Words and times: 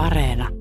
Areena. 0.00 0.59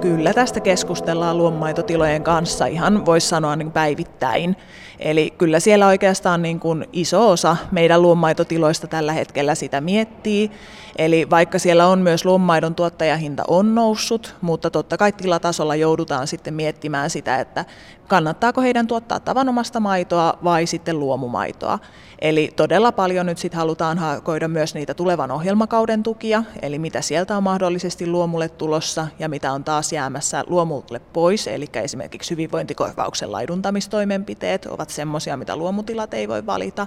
Kyllä 0.00 0.32
tästä 0.34 0.60
keskustellaan 0.60 1.38
luomumaitotilojen 1.38 2.22
kanssa 2.22 2.66
ihan 2.66 3.06
voisi 3.06 3.28
sanoa 3.28 3.56
niin 3.56 3.72
päivittäin. 3.72 4.56
Eli 4.98 5.34
kyllä 5.38 5.60
siellä 5.60 5.86
oikeastaan 5.86 6.42
niin 6.42 6.60
kuin 6.60 6.84
iso 6.92 7.30
osa 7.30 7.56
meidän 7.70 8.02
luomumaitotiloista 8.02 8.86
tällä 8.86 9.12
hetkellä 9.12 9.54
sitä 9.54 9.80
miettii. 9.80 10.50
Eli 10.98 11.30
vaikka 11.30 11.58
siellä 11.58 11.86
on 11.86 11.98
myös 11.98 12.24
luomumaidon 12.24 12.74
tuottajahinta 12.74 13.42
on 13.48 13.74
noussut, 13.74 14.36
mutta 14.40 14.70
totta 14.70 14.96
kai 14.96 15.12
tilatasolla 15.12 15.74
joudutaan 15.74 16.26
sitten 16.26 16.54
miettimään 16.54 17.10
sitä, 17.10 17.40
että 17.40 17.64
kannattaako 18.08 18.60
heidän 18.60 18.86
tuottaa 18.86 19.20
tavanomasta 19.20 19.80
maitoa 19.80 20.38
vai 20.44 20.66
sitten 20.66 20.98
luomumaitoa. 21.00 21.78
Eli 22.20 22.52
todella 22.56 22.92
paljon 22.92 23.26
nyt 23.26 23.38
sitten 23.38 23.58
halutaan 23.58 23.98
hakoida 23.98 24.48
myös 24.48 24.74
niitä 24.74 24.94
tulevan 24.94 25.30
ohjelmakauden 25.30 26.02
tukia, 26.02 26.44
eli 26.62 26.78
mitä 26.78 27.00
sieltä 27.00 27.36
on 27.36 27.42
mahdollisesti 27.42 28.06
luomulle 28.06 28.48
tulossa 28.48 29.06
ja 29.18 29.28
mitä 29.28 29.52
on 29.52 29.64
taas 29.64 29.89
jäämässä 29.92 30.44
luomulle 30.46 31.00
pois, 31.12 31.46
eli 31.46 31.66
esimerkiksi 31.74 32.30
hyvinvointikorvauksen 32.30 33.32
laiduntamistoimenpiteet 33.32 34.66
ovat 34.66 34.90
semmoisia, 34.90 35.36
mitä 35.36 35.56
luomutilat 35.56 36.14
ei 36.14 36.28
voi 36.28 36.46
valita, 36.46 36.86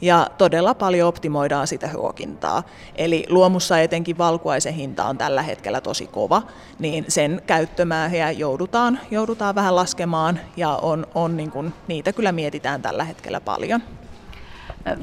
ja 0.00 0.26
todella 0.38 0.74
paljon 0.74 1.08
optimoidaan 1.08 1.66
sitä 1.66 1.90
ruokintaa. 1.92 2.62
Eli 2.94 3.26
luomussa 3.28 3.80
etenkin 3.80 4.18
valkuaisen 4.18 4.74
hinta 4.74 5.04
on 5.04 5.18
tällä 5.18 5.42
hetkellä 5.42 5.80
tosi 5.80 6.06
kova, 6.06 6.42
niin 6.78 7.04
sen 7.08 7.42
käyttömääriä 7.46 8.30
joudutaan, 8.30 9.00
joudutaan 9.10 9.54
vähän 9.54 9.76
laskemaan, 9.76 10.40
ja 10.56 10.70
on, 10.70 11.06
on 11.14 11.36
niin 11.36 11.50
kuin, 11.50 11.74
niitä 11.88 12.12
kyllä 12.12 12.32
mietitään 12.32 12.82
tällä 12.82 13.04
hetkellä 13.04 13.40
paljon. 13.40 13.82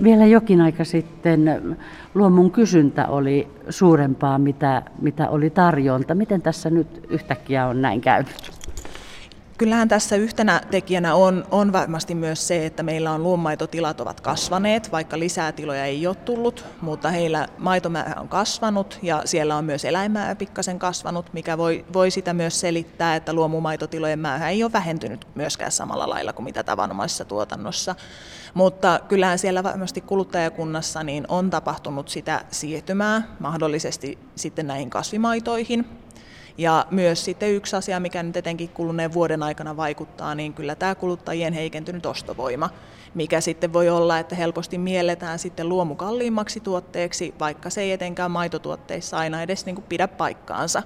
Vielä 0.04 0.26
jokin 0.26 0.62
aika 0.62 0.84
sitten 0.84 1.78
luomun 2.16 2.52
kysyntä 2.52 3.08
oli 3.08 3.48
suurempaa, 3.70 4.38
mitä, 4.38 4.82
mitä 5.02 5.30
oli 5.30 5.50
tarjonta. 5.50 6.16
Miten 6.16 6.42
tässä 6.42 6.70
nyt 6.70 7.06
yhtäkkiä 7.10 7.68
on 7.68 7.82
näin 7.82 8.02
käynyt? 8.02 8.57
Kyllähän 9.58 9.88
tässä 9.88 10.16
yhtenä 10.16 10.62
tekijänä 10.72 11.16
on, 11.16 11.46
on 11.52 11.74
varmasti 11.74 12.16
myös 12.16 12.48
se, 12.48 12.66
että 12.66 12.84
meillä 12.84 13.12
on 13.12 13.24
luomaitotilat 13.24 14.02
ovat 14.02 14.22
kasvaneet, 14.22 14.92
vaikka 14.92 15.20
lisää 15.20 15.52
tiloja 15.52 15.86
ei 15.86 16.08
ole 16.08 16.16
tullut, 16.16 16.66
mutta 16.82 17.12
heillä 17.12 17.48
maitomäärä 17.58 18.22
on 18.22 18.28
kasvanut 18.28 19.00
ja 19.02 19.22
siellä 19.26 19.56
on 19.56 19.66
myös 19.66 19.86
eläinmäärä 19.86 20.36
pikkasen 20.36 20.80
kasvanut, 20.80 21.34
mikä 21.34 21.58
voi, 21.58 21.86
voi 21.94 22.12
sitä 22.12 22.34
myös 22.34 22.60
selittää, 22.60 23.16
että 23.16 23.34
luomumaitotilojen 23.34 24.20
määrä 24.20 24.50
ei 24.50 24.64
ole 24.64 24.74
vähentynyt 24.74 25.28
myöskään 25.36 25.72
samalla 25.72 26.10
lailla 26.10 26.34
kuin 26.34 26.44
mitä 26.44 26.64
tavanomaisessa 26.64 27.26
tuotannossa. 27.26 27.96
Mutta 28.54 29.00
kyllähän 29.08 29.40
siellä 29.40 29.64
varmasti 29.64 30.02
kuluttajakunnassa 30.02 31.04
niin 31.04 31.26
on 31.28 31.50
tapahtunut 31.50 32.10
sitä 32.10 32.46
siirtymää 32.52 33.36
mahdollisesti 33.40 34.18
sitten 34.36 34.68
näihin 34.68 34.90
kasvimaitoihin, 34.90 35.86
ja 36.58 36.86
myös 36.92 37.26
sitten 37.26 37.54
yksi 37.54 37.76
asia, 37.76 38.00
mikä 38.00 38.24
nyt 38.24 38.38
etenkin 38.38 38.70
kuluneen 38.70 39.14
vuoden 39.14 39.44
aikana 39.44 39.78
vaikuttaa, 39.78 40.36
niin 40.36 40.54
kyllä 40.54 40.76
tämä 40.76 40.96
kuluttajien 40.96 41.54
heikentynyt 41.54 42.06
ostovoima, 42.06 42.70
mikä 43.14 43.42
sitten 43.42 43.74
voi 43.74 43.90
olla, 43.90 44.20
että 44.20 44.36
helposti 44.36 44.78
mielletään 44.78 45.40
sitten 45.40 45.70
luomu 45.70 45.96
kalliimmaksi 45.96 46.60
tuotteeksi, 46.60 47.34
vaikka 47.40 47.70
se 47.70 47.82
ei 47.82 47.92
etenkään 47.92 48.32
maitotuotteissa 48.32 49.18
aina 49.18 49.42
edes 49.42 49.66
niin 49.66 49.76
kuin 49.76 49.86
pidä 49.90 50.08
paikkaansa. 50.08 50.84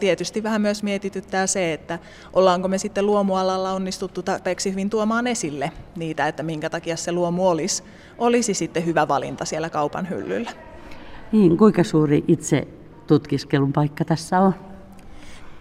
Tietysti 0.00 0.42
vähän 0.42 0.60
myös 0.60 0.82
mietityttää 0.82 1.46
se, 1.46 1.72
että 1.72 1.98
ollaanko 2.32 2.68
me 2.68 2.78
sitten 2.78 3.06
luomualalla 3.06 3.72
onnistuttu 3.72 4.22
tarpeeksi 4.22 4.70
hyvin 4.70 4.90
tuomaan 4.90 5.26
esille 5.26 5.72
niitä, 5.96 6.28
että 6.28 6.42
minkä 6.42 6.70
takia 6.70 6.96
se 6.96 7.12
luomu 7.12 7.48
olisi, 7.48 7.82
olisi 8.18 8.54
sitten 8.54 8.86
hyvä 8.86 9.08
valinta 9.08 9.44
siellä 9.44 9.70
kaupan 9.70 10.08
hyllyllä. 10.10 10.50
Niin, 11.32 11.56
kuinka 11.56 11.84
suuri 11.84 12.24
itse 12.28 12.68
tutkiskelun 13.06 13.72
paikka 13.72 14.04
tässä 14.04 14.40
on? 14.40 14.54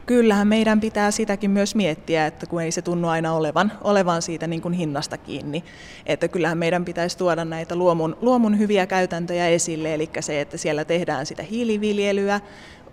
Kyllähän 0.05 0.47
meidän 0.47 0.79
pitää 0.79 1.11
sitäkin 1.11 1.51
myös 1.51 1.75
miettiä, 1.75 2.25
että 2.25 2.45
kun 2.45 2.61
ei 2.61 2.71
se 2.71 2.81
tunnu 2.81 3.07
aina 3.07 3.33
olevan, 3.33 3.71
olevan 3.81 4.21
siitä 4.21 4.47
niin 4.47 4.61
kuin 4.61 4.73
hinnasta 4.73 5.17
kiinni. 5.17 5.63
Että 6.05 6.27
kyllähän 6.27 6.57
meidän 6.57 6.85
pitäisi 6.85 7.17
tuoda 7.17 7.45
näitä 7.45 7.75
luomun, 7.75 8.17
luomun 8.21 8.59
hyviä 8.59 8.87
käytäntöjä 8.87 9.47
esille, 9.47 9.93
eli 9.93 10.09
se, 10.19 10.41
että 10.41 10.57
siellä 10.57 10.85
tehdään 10.85 11.25
sitä 11.25 11.43
hiiliviljelyä, 11.43 12.41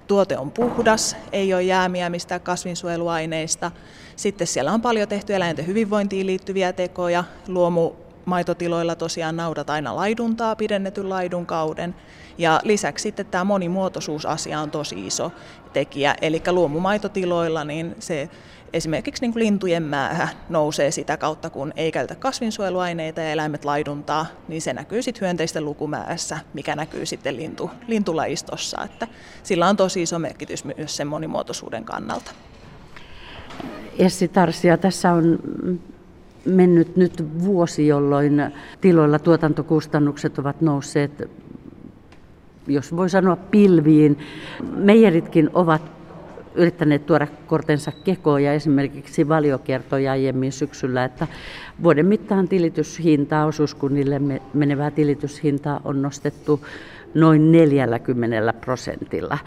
tuote 0.06 0.38
on 0.38 0.50
puhdas, 0.50 1.16
ei 1.32 1.54
ole 1.54 1.62
jäämiä 1.62 2.10
mistään 2.10 2.40
kasvinsuojeluaineista. 2.40 3.70
Sitten 4.16 4.46
siellä 4.46 4.72
on 4.72 4.82
paljon 4.82 5.08
tehty 5.08 5.34
eläinten 5.34 5.66
hyvinvointiin 5.66 6.26
liittyviä 6.26 6.72
tekoja. 6.72 7.24
Luomu 7.48 7.92
maitotiloilla 8.30 8.94
tosiaan 8.94 9.36
naudat 9.36 9.70
aina 9.70 9.96
laiduntaa 9.96 10.56
pidennetyn 10.56 11.08
laidun 11.08 11.46
kauden. 11.46 11.94
Ja 12.38 12.60
lisäksi 12.64 13.02
sitten 13.02 13.26
tämä 13.26 13.44
monimuotoisuusasia 13.44 14.60
on 14.60 14.70
tosi 14.70 15.06
iso 15.06 15.32
tekijä. 15.72 16.14
Eli 16.22 16.42
luomumaitotiloilla 16.50 17.64
niin 17.64 17.96
se 17.98 18.28
esimerkiksi 18.72 19.22
niin 19.22 19.32
kuin 19.32 19.44
lintujen 19.44 19.82
määrä 19.82 20.28
nousee 20.48 20.90
sitä 20.90 21.16
kautta, 21.16 21.50
kun 21.50 21.72
ei 21.76 21.92
käytä 21.92 22.14
kasvinsuojeluaineita 22.14 23.20
ja 23.20 23.32
eläimet 23.32 23.64
laiduntaa, 23.64 24.26
niin 24.48 24.62
se 24.62 24.72
näkyy 24.72 25.02
sitten 25.02 25.20
hyönteisten 25.20 25.64
lukumäärässä, 25.64 26.38
mikä 26.54 26.76
näkyy 26.76 27.06
sitten 27.06 27.36
lintu, 27.36 27.70
lintulajistossa. 27.86 28.84
Että 28.84 29.08
sillä 29.42 29.68
on 29.68 29.76
tosi 29.76 30.02
iso 30.02 30.18
merkitys 30.18 30.64
myös 30.64 30.96
sen 30.96 31.06
monimuotoisuuden 31.06 31.84
kannalta. 31.84 32.30
Essi 33.98 34.28
Tarsia, 34.28 34.76
tässä 34.76 35.12
on 35.12 35.38
mennyt 36.44 36.96
nyt 36.96 37.24
vuosi, 37.44 37.86
jolloin 37.86 38.42
tiloilla 38.80 39.18
tuotantokustannukset 39.18 40.38
ovat 40.38 40.60
nousseet, 40.60 41.30
jos 42.66 42.96
voi 42.96 43.10
sanoa 43.10 43.36
pilviin. 43.36 44.18
Meijeritkin 44.76 45.50
ovat 45.54 45.82
yrittäneet 46.54 47.06
tuoda 47.06 47.26
kortensa 47.46 47.92
kekoon 48.04 48.42
ja 48.42 48.52
esimerkiksi 48.52 49.28
Valio 49.28 49.58
kertoi 49.58 50.08
aiemmin 50.08 50.52
syksyllä, 50.52 51.04
että 51.04 51.26
vuoden 51.82 52.06
mittaan 52.06 52.48
tilityshintaa, 52.48 53.46
osuuskunnille 53.46 54.20
menevää 54.54 54.90
tilityshintaa 54.90 55.80
on 55.84 56.02
nostettu 56.02 56.60
noin 57.14 57.52
40 57.52 58.52
prosentilla. 58.52 59.38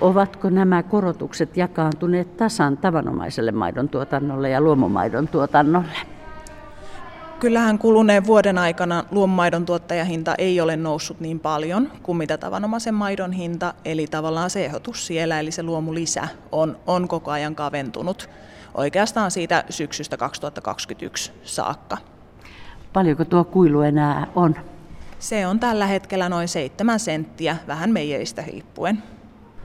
Ovatko 0.00 0.50
nämä 0.50 0.82
korotukset 0.82 1.56
jakaantuneet 1.56 2.36
tasan 2.36 2.76
tavanomaiselle 2.76 3.52
maidon 3.52 3.88
tuotannolle 3.88 4.50
ja 4.50 4.60
luomumaidon 4.60 5.28
tuotannolle? 5.28 5.98
Kyllähän 7.40 7.78
kuluneen 7.78 8.26
vuoden 8.26 8.58
aikana 8.58 9.04
luomumaidon 9.10 9.66
tuottajahinta 9.66 10.34
ei 10.38 10.60
ole 10.60 10.76
noussut 10.76 11.20
niin 11.20 11.40
paljon 11.40 11.92
kuin 12.02 12.18
mitä 12.18 12.38
tavanomaisen 12.38 12.94
maidon 12.94 13.32
hinta, 13.32 13.74
eli 13.84 14.06
tavallaan 14.06 14.50
se 14.50 14.64
ehdotus 14.64 15.06
siellä, 15.06 15.40
eli 15.40 15.50
se 15.50 15.62
luomulisä 15.62 16.28
on, 16.52 16.76
on 16.86 17.08
koko 17.08 17.30
ajan 17.30 17.54
kaventunut 17.54 18.30
oikeastaan 18.74 19.30
siitä 19.30 19.64
syksystä 19.70 20.16
2021 20.16 21.32
saakka. 21.42 21.98
Paljonko 22.92 23.24
tuo 23.24 23.44
kuilu 23.44 23.80
enää 23.80 24.26
on? 24.34 24.54
Se 25.18 25.46
on 25.46 25.60
tällä 25.60 25.86
hetkellä 25.86 26.28
noin 26.28 26.48
7 26.48 27.00
senttiä, 27.00 27.56
vähän 27.66 27.90
meijeristä 27.90 28.42
riippuen. 28.42 29.02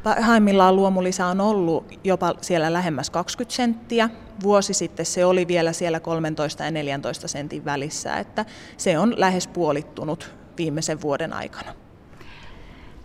Parhaimmillaan 0.05 0.75
luomulisä 0.75 1.25
on 1.25 1.41
ollut 1.41 1.85
jopa 2.03 2.33
siellä 2.41 2.73
lähemmäs 2.73 3.09
20 3.09 3.55
senttiä. 3.55 4.09
Vuosi 4.43 4.73
sitten 4.73 5.05
se 5.05 5.25
oli 5.25 5.47
vielä 5.47 5.73
siellä 5.73 5.99
13 5.99 6.63
ja 6.63 6.71
14 6.71 7.27
sentin 7.27 7.65
välissä, 7.65 8.17
että 8.17 8.45
se 8.77 8.99
on 8.99 9.13
lähes 9.17 9.47
puolittunut 9.47 10.35
viimeisen 10.57 11.01
vuoden 11.01 11.33
aikana. 11.33 11.73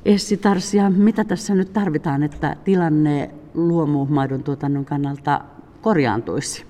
Essi 0.04 0.36
Tarsia, 0.36 0.90
mitä 0.90 1.24
tässä 1.24 1.54
nyt 1.54 1.72
tarvitaan, 1.72 2.22
että 2.22 2.56
tilanne 2.64 3.30
luomumaidon 3.54 4.42
tuotannon 4.42 4.84
kannalta 4.84 5.40
korjaantuisi? 5.80 6.69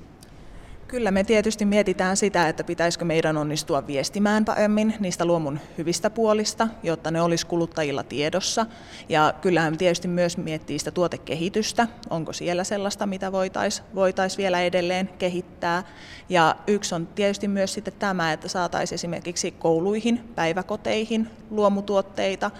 Kyllä 0.90 1.10
me 1.10 1.24
tietysti 1.24 1.64
mietitään 1.64 2.16
sitä, 2.16 2.48
että 2.48 2.64
pitäisikö 2.64 3.04
meidän 3.04 3.36
onnistua 3.36 3.86
viestimään 3.86 4.44
paremmin 4.44 4.94
niistä 5.00 5.24
luomun 5.24 5.60
hyvistä 5.78 6.10
puolista, 6.10 6.68
jotta 6.82 7.10
ne 7.10 7.22
olisi 7.22 7.46
kuluttajilla 7.46 8.02
tiedossa. 8.02 8.66
Ja 9.08 9.34
kyllähän 9.40 9.78
tietysti 9.78 10.08
myös 10.08 10.36
miettii 10.36 10.78
sitä 10.78 10.90
tuotekehitystä, 10.90 11.88
onko 12.10 12.32
siellä 12.32 12.64
sellaista, 12.64 13.06
mitä 13.06 13.32
voitaisiin 13.32 13.86
voitais 13.94 14.38
vielä 14.38 14.60
edelleen 14.62 15.08
kehittää. 15.18 15.82
Ja 16.28 16.56
yksi 16.66 16.94
on 16.94 17.06
tietysti 17.06 17.48
myös 17.48 17.74
sitten 17.74 17.94
tämä, 17.98 18.32
että 18.32 18.48
saataisiin 18.48 18.94
esimerkiksi 18.94 19.50
kouluihin, 19.50 20.20
päiväkoteihin 20.34 21.30
luomutuotteita, 21.50 22.50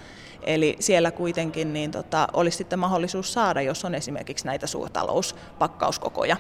Eli 0.43 0.77
siellä 0.81 1.11
kuitenkin 1.11 1.73
niin 1.73 1.91
tota, 1.91 2.29
olisi 2.33 2.57
sitten 2.57 2.79
mahdollisuus 2.79 3.33
saada, 3.33 3.63
jos 3.63 3.85
on 3.85 3.95
esimerkiksi 3.95 4.47
näitä 4.47 4.67
suurtalouspakkauskokoja 4.67 6.37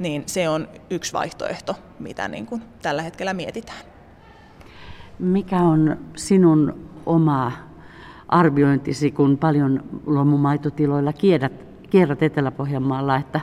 niin 0.00 0.22
se 0.26 0.48
on 0.48 0.68
yksi 0.90 1.12
vaihtoehto, 1.12 1.74
mitä 1.98 2.28
niin 2.28 2.46
kuin 2.46 2.62
tällä 2.82 3.02
hetkellä 3.02 3.34
mietitään. 3.34 3.80
Mikä 5.18 5.56
on 5.56 5.96
sinun 6.16 6.90
oma 7.06 7.52
arviointisi, 8.28 9.10
kun 9.10 9.38
paljon 9.38 9.84
luomumaitotiloilla 10.06 11.12
kierrät, 11.12 11.52
kierrät 11.90 12.22
Etelä-Pohjanmaalla, 12.22 13.16
että 13.16 13.40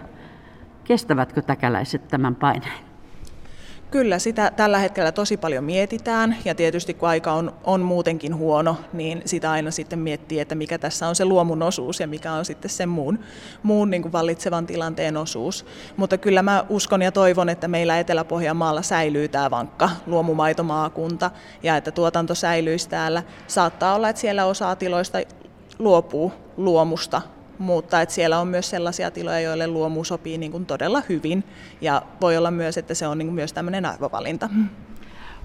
kestävätkö 0.83 1.41
täkäläiset 1.41 2.07
tämän 2.07 2.35
paineen? 2.35 2.86
Kyllä 3.91 4.19
sitä 4.19 4.51
tällä 4.55 4.77
hetkellä 4.77 5.11
tosi 5.11 5.37
paljon 5.37 5.63
mietitään 5.63 6.37
ja 6.45 6.55
tietysti 6.55 6.93
kun 6.93 7.09
aika 7.09 7.33
on, 7.33 7.53
on 7.63 7.81
muutenkin 7.81 8.35
huono, 8.35 8.77
niin 8.93 9.21
sitä 9.25 9.51
aina 9.51 9.71
sitten 9.71 9.99
miettii, 9.99 10.39
että 10.39 10.55
mikä 10.55 10.77
tässä 10.77 11.07
on 11.07 11.15
se 11.15 11.25
luomun 11.25 11.63
osuus 11.63 11.99
ja 11.99 12.07
mikä 12.07 12.31
on 12.33 12.45
sitten 12.45 12.69
sen 12.69 12.89
muun, 12.89 13.19
muun 13.63 13.89
niin 13.89 14.01
kuin 14.01 14.11
vallitsevan 14.11 14.67
tilanteen 14.67 15.17
osuus. 15.17 15.65
Mutta 15.97 16.17
kyllä 16.17 16.41
mä 16.41 16.65
uskon 16.69 17.01
ja 17.01 17.11
toivon, 17.11 17.49
että 17.49 17.67
meillä 17.67 17.99
Etelä-Pohjanmaalla 17.99 18.81
säilyy 18.81 19.27
tämä 19.27 19.51
vankka 19.51 19.89
luomumaitomaakunta 20.05 21.31
ja 21.63 21.77
että 21.77 21.91
tuotanto 21.91 22.35
säilyisi 22.35 22.89
täällä. 22.89 23.23
Saattaa 23.47 23.95
olla, 23.95 24.09
että 24.09 24.19
siellä 24.19 24.45
osa 24.45 24.75
tiloista 24.75 25.17
luopuu 25.79 26.33
luomusta 26.57 27.21
mutta 27.59 28.01
että 28.01 28.15
siellä 28.15 28.39
on 28.39 28.47
myös 28.47 28.69
sellaisia 28.69 29.11
tiloja, 29.11 29.39
joille 29.39 29.67
luomu 29.67 30.03
sopii 30.03 30.37
niin 30.37 30.51
kuin 30.51 30.65
todella 30.65 31.01
hyvin 31.09 31.43
ja 31.81 32.01
voi 32.21 32.37
olla 32.37 32.51
myös, 32.51 32.77
että 32.77 32.93
se 32.93 33.07
on 33.07 33.17
niin 33.17 33.27
kuin 33.27 33.35
myös 33.35 33.53
tämmöinen 33.53 33.85
arvovalinta. 33.85 34.49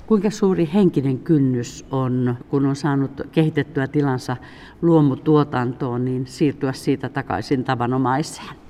Kuinka 0.06 0.30
suuri 0.30 0.70
henkinen 0.74 1.18
kynnys 1.18 1.84
on, 1.90 2.36
kun 2.50 2.66
on 2.66 2.76
saanut 2.76 3.20
kehitettyä 3.32 3.86
tilansa 3.86 4.36
luomutuotantoon, 4.82 6.04
niin 6.04 6.26
siirtyä 6.26 6.72
siitä 6.72 7.08
takaisin 7.08 7.64
tavanomaiseen? 7.64 8.61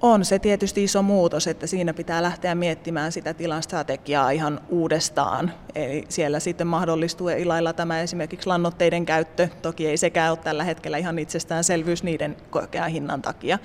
On 0.00 0.24
se 0.24 0.38
tietysti 0.38 0.84
iso 0.84 1.02
muutos, 1.02 1.46
että 1.46 1.66
siinä 1.66 1.94
pitää 1.94 2.22
lähteä 2.22 2.54
miettimään 2.54 3.12
sitä 3.12 3.34
tilan 3.34 3.62
strategiaa 3.62 4.30
ihan 4.30 4.60
uudestaan. 4.68 5.52
Eli 5.74 6.04
siellä 6.08 6.40
sitten 6.40 6.66
mahdollistuu 6.66 7.28
ilailla 7.28 7.72
tämä 7.72 8.00
esimerkiksi 8.00 8.46
lannoitteiden 8.46 9.06
käyttö. 9.06 9.48
Toki 9.62 9.86
ei 9.86 9.96
sekään 9.96 10.30
ole 10.30 10.38
tällä 10.38 10.64
hetkellä 10.64 10.98
ihan 10.98 11.18
itsestäänselvyys 11.18 12.02
niiden 12.02 12.36
korkean 12.50 12.90
hinnan 12.90 13.22
takia. 13.22 13.58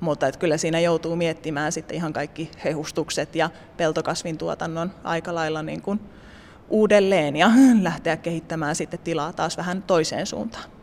Mutta 0.00 0.26
että 0.26 0.40
kyllä 0.40 0.56
siinä 0.56 0.80
joutuu 0.80 1.16
miettimään 1.16 1.72
sitten 1.72 1.96
ihan 1.96 2.12
kaikki 2.12 2.50
hehustukset 2.64 3.34
ja 3.34 3.50
peltokasvin 3.76 4.38
tuotannon 4.38 4.92
aika 5.04 5.34
lailla 5.34 5.62
niin 5.62 5.82
kuin 5.82 6.00
uudelleen 6.68 7.36
ja 7.36 7.50
lähteä 7.82 8.16
kehittämään 8.16 8.76
sitten 8.76 9.00
tilaa 9.00 9.32
taas 9.32 9.56
vähän 9.56 9.82
toiseen 9.82 10.26
suuntaan. 10.26 10.79